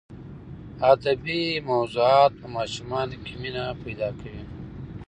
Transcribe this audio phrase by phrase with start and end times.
[0.91, 1.41] ادبي
[1.71, 4.43] موضوعات په ماشومانو کې مینه پیدا کوي.